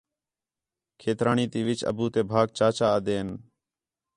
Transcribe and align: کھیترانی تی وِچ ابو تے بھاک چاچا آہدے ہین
کھیترانی 0.99 1.45
تی 1.51 1.61
وِچ 1.67 1.79
ابو 1.91 2.05
تے 2.13 2.21
بھاک 2.29 2.47
چاچا 2.57 2.87
آہدے 2.95 3.13
ہین 3.17 3.29